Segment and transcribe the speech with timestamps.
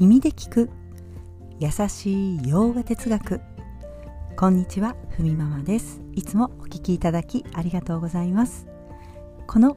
[0.00, 0.70] 耳で聞く。
[1.60, 3.40] 優しい洋画哲学。
[4.36, 6.00] こんにちはふみママです。
[6.14, 8.66] いつもお聞きいただきありがとうございます。
[9.46, 9.76] この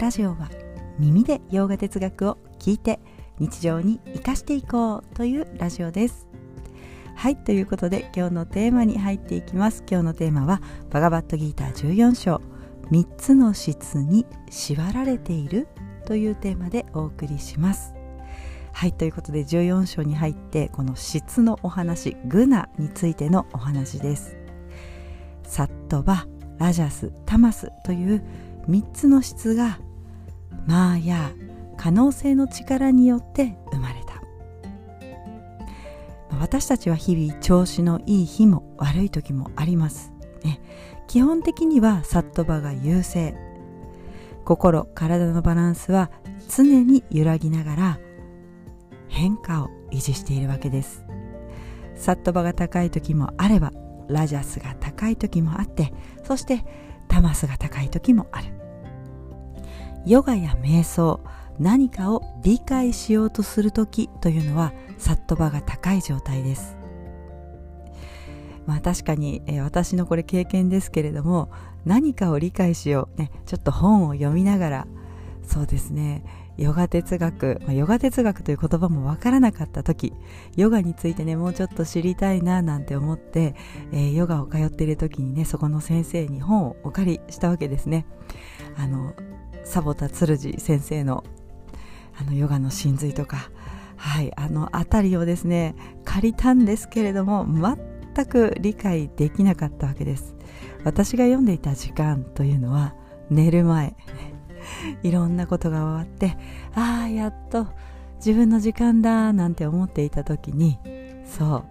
[0.00, 0.50] ラジオは
[0.98, 2.98] 耳で洋画哲学を聞いて
[3.38, 6.26] 日常に生かしていこうというラジオです。
[7.14, 9.84] はいということで今日のテーマに入っていきます。
[9.88, 10.60] 今日のテーマは
[10.90, 12.42] バガバットギーター14章。
[12.90, 15.68] 3つの質に縛られている
[16.06, 17.97] というテーマでお送りします。
[18.78, 24.36] はいということで14章に入ってこの質のお話グナについてのお話です。
[25.42, 26.28] サットバ
[26.58, 28.22] ラジャスタマスという
[28.68, 29.80] 3つの質が
[30.68, 31.32] マーヤ
[31.76, 34.22] 可能性の力によって生まれた。
[36.38, 40.12] 私たちは日々調子のいい日も悪い時もあります、
[40.44, 40.60] ね、
[41.08, 43.34] 基本的にはサットバが優勢。
[44.44, 46.12] 心体のバランスは
[46.48, 47.98] 常に揺らぎながら
[49.08, 51.04] 変化を維持しているわけです。
[51.96, 53.72] サットバが高い時もあれば
[54.08, 55.92] ラジャスが高い時もあって
[56.22, 56.64] そして
[57.08, 58.52] タマスが高い時もある。
[60.06, 61.20] ヨガや瞑想
[61.58, 66.76] 何かを理解しようとする時というのはサットバが高い状態です。
[68.64, 71.50] まあ確かに、えー、私のこれ経験ですけれども
[71.86, 74.86] 何かを理解しよう、ね、ちょっと本を読みながら
[75.48, 76.22] そうですね。
[76.58, 80.12] ヨガ哲学、まあ、ヨガ哲学という言葉もわからなかった時
[80.56, 83.54] ヨガについてねもうちょっと知りたいななんて思って、
[83.92, 88.06] えー、ヨガを通っている時にねそこの先生に本をお借りしたわけですね。
[88.76, 89.14] あの
[89.64, 91.24] サボタツルジ先生の
[92.20, 93.50] あのヨガの真髄とか
[93.96, 100.34] はいあの辺りをですね借りたんですけれども全く理解できなかったわけです。
[100.84, 102.94] 私が読んでいた時間というのは
[103.30, 103.94] 寝る前。
[105.02, 106.36] いろんなことが終わって
[106.74, 107.66] ああやっと
[108.16, 110.78] 自分の時間だなんて思っていた時に
[111.24, 111.64] そ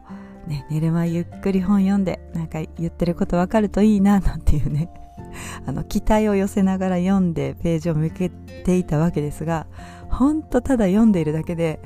[0.48, 4.90] う、ね、寝る前ゆっくり本読んでなんか言ってることわかるといいななんていうね
[5.66, 9.68] あの期待を寄せながら読んでページを向けていたわけですが
[10.09, 11.80] ほんとただ読んでいるだけで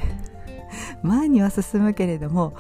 [1.02, 2.54] 前には進むけれども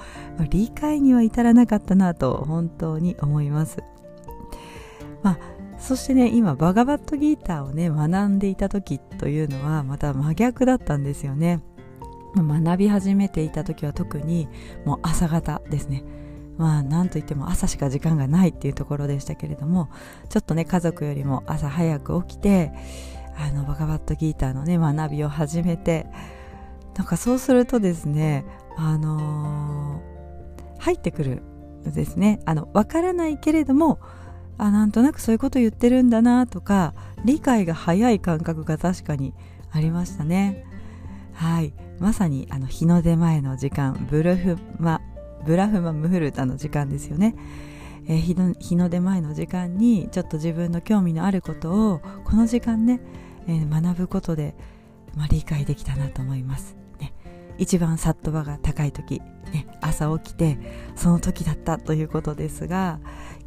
[0.49, 3.77] 理解には至らなかったなと本当に思います。
[5.21, 5.39] まあ
[5.91, 11.61] そしてね今バガバットギーターをね学んでいた時というのはまた真逆だったんですよね。
[12.33, 14.47] 学び始めていた時は特に
[14.85, 16.05] もう朝方ですね。
[16.57, 19.89] まあなんといっても朝しか時間がないっていうところでしたけれども
[20.29, 22.71] ちょっとね家族よりも朝早く起きて
[23.37, 26.07] あのバガバットギーターのね学びを始めて
[26.95, 28.45] なんかそうするとですね
[28.77, 31.41] あのー、入ってくる
[31.85, 32.39] んですね。
[32.45, 33.99] あの分からないけれども
[34.61, 36.93] あなんとなくそういうこと言ってるんだなとか
[37.25, 39.33] 理解が早い感覚が確かに
[39.71, 40.65] ありましたね。
[41.33, 41.73] はい。
[41.99, 45.01] まさにあの日の出前の時間ブルフマ
[45.45, 47.35] ブラフマムフルタの時間ですよね、
[48.07, 53.01] えー、日の日の出前の時間にちょっと自分の興味のあることをこの時間ね、
[53.47, 54.55] えー、学ぶことで、
[55.15, 56.80] まあ、理解できたなと思います。
[57.61, 59.21] 一番サットバが高い時、
[59.53, 60.57] ね、朝起きて
[60.95, 62.99] その時だったということですが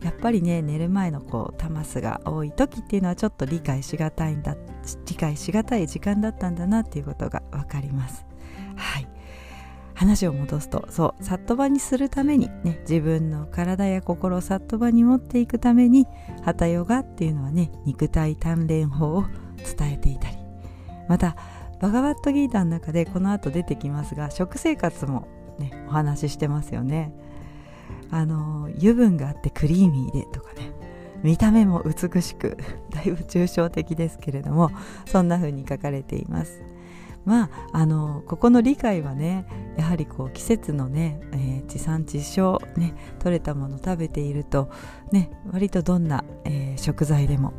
[0.04, 4.56] やっぱりね寝る前のこうタマスが多い時っていうのはちょっと理解しがたいんだ
[5.06, 8.24] 理解しがたい時間だったんだなっていうことが分かります。
[8.76, 9.08] はい。
[9.94, 16.06] 話を戻すとそうサットバにするためにね自分の体や心をサットバに持っていくために
[16.44, 19.24] ハタヨガっていうのはね肉体鍛錬法を
[19.76, 20.36] 伝えていたり
[21.08, 21.36] また
[21.80, 27.12] バガバットギーターの中でこの後出てきますが食生活もねお話ししてますよね。
[28.10, 30.72] あの油分があってクリーミーでとかね
[31.22, 32.58] 見た目も美しく
[32.90, 34.70] だいぶ抽象的ですけれども
[35.06, 36.62] そんな風に書かれています。
[37.24, 39.46] まああのここの理解はね
[39.76, 44.68] やはりこう季節のね、えー、地産地消ね取れたもの食べていると
[45.10, 47.54] ね割とどんな、えー、食材でも、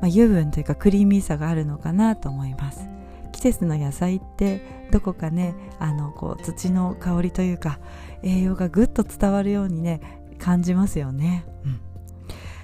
[0.00, 2.97] まあ、油分というかクリーミーさがあるのかなと思います。
[3.38, 7.78] 季節の野菜ってどこかねあのこう土の香りというか
[8.24, 10.00] 栄養がぐっと伝わるようにね
[10.40, 11.44] 感じますよね。
[11.64, 11.80] うん、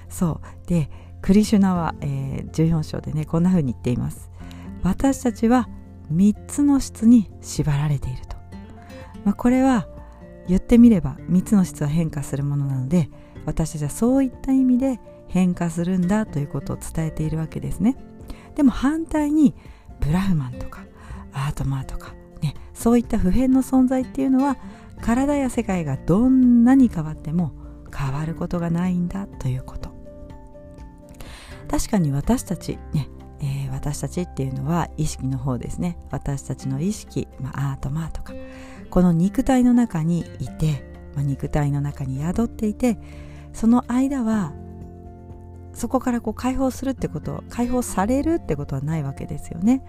[0.09, 0.89] そうで
[1.21, 4.29] クリシュナは、えー、14章でねこんな風に言っています。
[4.83, 5.69] 私たちは
[6.13, 8.35] 3つの質に縛られていると。
[9.23, 9.87] まあ、これは
[10.49, 13.09] 言ってみれば3つの質は変化するものなので
[13.45, 14.99] 私たちはそういった意味で
[15.29, 17.95] 変化するんだということを伝えているわけですね。
[18.55, 19.55] でも反対に
[19.99, 20.83] ブラフマンとか
[21.33, 24.57] アートマーとか、ね、そういった普遍の存在っていうのは
[25.01, 27.51] 体や世界がどんなに変わっても
[27.95, 29.93] 変わることがないんだということ。
[31.67, 33.09] 確かに私たちね、
[33.41, 35.97] えー、私たちっていうのは意識の方ですね。
[36.11, 38.33] 私たちの意識、まあ、アートマーとか
[38.89, 42.97] この肉体の中にいて、まあ、肉体の中に宿っていて
[43.53, 44.53] その間は
[45.75, 49.83] そこからこう解放するってこと解放されるってことはないわけですよね。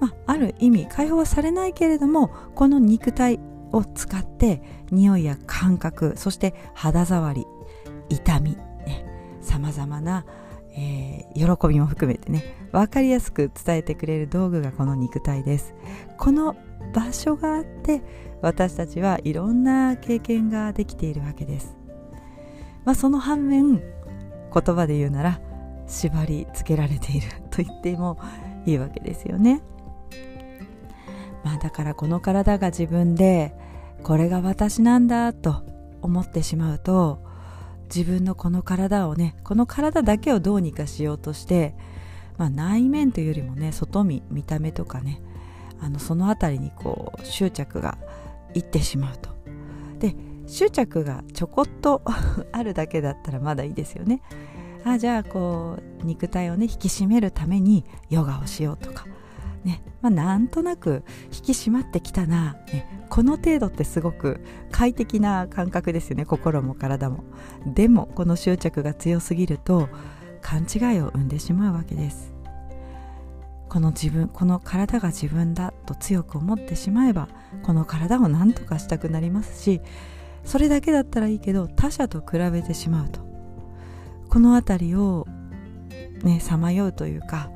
[0.00, 3.38] まあ、ある意味解放はされないけれどもこの肉体
[3.72, 7.46] を使って匂いや感覚そして肌触り
[8.08, 8.56] 痛み
[9.40, 10.24] さまざまな、
[10.76, 15.74] えー、喜びも含めてね分かりやすく伝えてくれる道具がこの肉体です
[16.16, 16.56] この
[16.94, 18.02] 場所があって
[18.42, 21.76] 私たちはいろんな経験ができているわけです、
[22.84, 23.82] まあ、その反面
[24.52, 25.40] 言葉で言うなら
[25.86, 28.18] 縛り付けられていると言っても
[28.66, 29.62] いいわけですよね。
[31.44, 33.54] まあだからこの体が自分で
[34.02, 35.62] これが私なんだと
[36.02, 37.22] 思ってしまうと
[37.94, 41.74] 自分のこの体をねこの体だけをどうにかしようとして、
[42.38, 45.20] まあ、内面というよりもね外見見た目とかね
[45.80, 47.98] あのその辺りにこう執着が
[48.54, 49.30] いってしまうと。
[49.98, 50.14] で
[50.50, 52.02] 執着がちょこっと
[52.52, 54.20] あるだけだったらまだいいですよね。
[54.84, 59.06] あじゃあこう肉体をね引き締めるためにヨガをしようとか。
[59.62, 66.24] ねまあ、なんとなく引き締まってきたな、ね、この程度ってすごく快適な感覚ですよね。
[66.24, 67.24] 心も体も。
[67.66, 69.88] でもこの執着が強すぎると
[70.40, 72.32] 勘違いを生んでしまうわけです。
[73.68, 77.28] この自分この体が自分だと強く思ってしまえば
[77.62, 79.80] この体を何とかしたくなりますし
[80.44, 83.20] それだけだったらいいけど他者と比べてしまうと。
[84.28, 85.26] この辺りを
[86.22, 87.50] ねさまようというか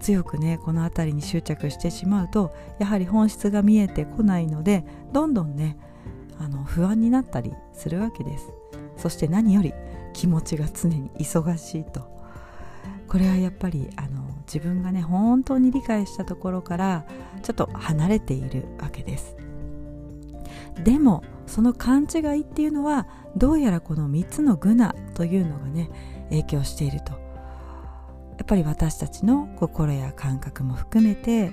[0.00, 5.76] 強くねこの辺りに執着してしまうとやはり本質が見えてこないのでどんどんね
[6.38, 8.52] あの不安になったりするわけです。
[8.96, 9.74] そして何より
[10.12, 12.12] 気持ちが常に忙しいと。
[13.08, 17.06] これはやっぱりあの自分がね本当に理解したところから
[17.42, 19.36] ちょっと離れているわけです。
[20.82, 23.06] でもその勘違いっていうのは
[23.36, 25.90] どうやらこの3つのグナというのがね
[26.30, 27.12] 影響していると。
[27.12, 31.52] やっぱり私たちの心や感覚も含めて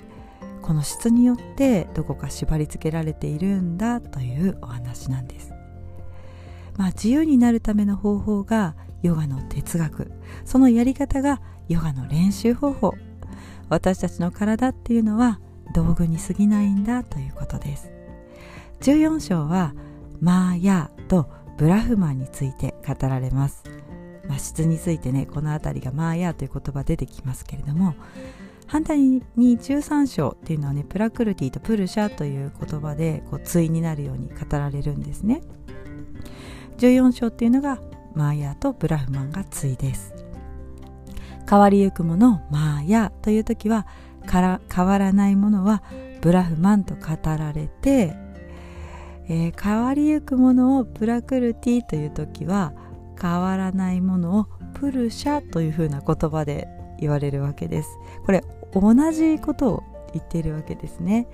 [0.61, 5.53] この質によってどこか縛り付けられているんだというお話なんです。
[6.77, 10.11] まあ、自由になるための方法がヨガの哲学。
[10.45, 12.93] そのやり方がヨガの練習方法。
[13.69, 15.39] 私たちの体っていうのは
[15.73, 17.91] 道具に過ぎないんだということです。
[18.81, 19.75] 14章は
[20.21, 23.63] マーヤーとブラフマンについて語られます。
[24.27, 27.95] まあ、質についてねこの辺りがマーヤーという言葉出てきますけれども
[28.65, 35.41] 反対に13章っていうのはねプラクルティとプルシャという言葉でこう対になるように語られるんですね。
[36.77, 37.79] 14章っていうのが
[38.15, 40.13] マーヤーとブラフマンが対です。
[41.47, 43.85] 変わりゆくものマーヤという時は
[44.25, 45.83] から変わらないものは
[46.21, 48.15] ブラフマンと語られて、
[49.31, 52.73] えー、変わりゆくものをプラクルティという時は
[53.19, 56.67] 変わらないものをプルシャというふうな言葉で
[56.99, 57.89] 言われるわけです。
[58.25, 58.43] これ
[58.73, 61.27] 同じことを言っているわけですね。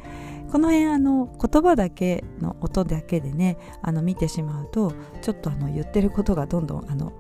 [0.52, 7.14] この辺あの言葉だけの音だけでねあの見てしまうとちょっとあの言ってることがどんどんあの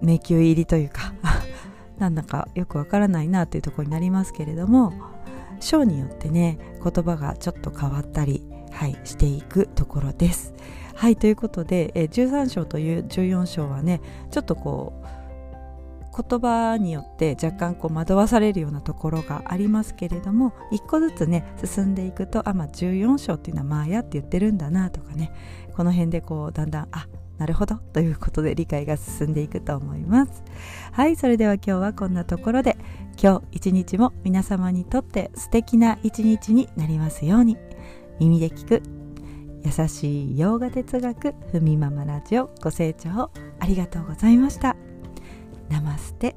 [0.00, 1.12] 迷宮入りというか
[1.98, 4.92] なんだかよくわからないなというところになりますけれども
[5.58, 8.44] 章によってね言葉がちょっと変わったり、
[8.78, 10.54] はい、していくところです。
[10.94, 25.32] はいということで、え、13章という14章はねちょっとこう言葉によって若干こう惑わされるようなところがありますけれども一個ずつね進んでいくとあまあ14章っていうのはマーヤって言ってるんだなとかね
[25.76, 27.08] この辺でこうだんだんあ
[27.38, 30.44] なるほどということで理解が進んでいくと思います
[30.92, 32.76] はいそれでは今日はこんなところで
[33.20, 37.56] 今日一日も皆様にとって素敵な一日になりますように
[38.20, 38.82] 耳で聞く。
[39.64, 44.76] 優しい洋画哲学ふみママラジオご清聴ありがとうございました。
[45.68, 46.36] ナマステ。